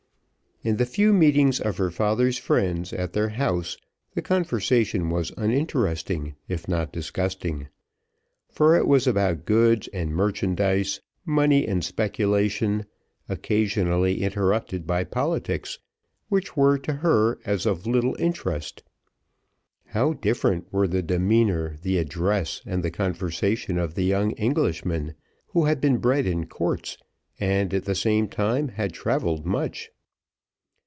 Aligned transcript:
In 0.63 0.77
the 0.77 0.85
few 0.85 1.11
meetings 1.11 1.59
of 1.59 1.77
her 1.77 1.89
father's 1.89 2.37
friends 2.37 2.93
at 2.93 3.13
their 3.13 3.29
house, 3.29 3.77
the 4.13 4.21
conversation 4.21 5.09
was 5.09 5.31
uninteresting, 5.35 6.35
if 6.47 6.67
not 6.67 6.93
disgusting; 6.93 7.69
for 8.51 8.75
it 8.75 8.85
was 8.85 9.07
about 9.07 9.45
goods 9.45 9.87
and 9.87 10.11
merchandise, 10.13 11.01
money 11.25 11.67
and 11.67 11.83
speculation, 11.83 12.85
occasionally 13.27 14.21
interrupted 14.21 14.85
by 14.85 15.03
politics, 15.03 15.79
which 16.29 16.55
were 16.55 16.77
to 16.77 16.93
her 16.93 17.31
of 17.31 17.39
as 17.43 17.65
little 17.65 18.15
interest. 18.19 18.83
How 19.87 20.13
different 20.13 20.71
was 20.71 20.91
the 20.91 21.01
demeanour, 21.01 21.77
the 21.81 21.97
address, 21.97 22.61
and 22.67 22.83
the 22.83 22.91
conversation 22.91 23.79
of 23.79 23.95
the 23.95 24.05
young 24.05 24.29
Englishman, 24.33 25.15
who 25.47 25.65
had 25.65 25.81
been 25.81 25.97
bred 25.97 26.27
in 26.27 26.45
courts, 26.45 26.99
and, 27.39 27.73
at 27.73 27.85
the 27.85 27.95
same 27.95 28.27
time, 28.27 28.67
had 28.67 28.93
travelled 28.93 29.43
much! 29.43 29.89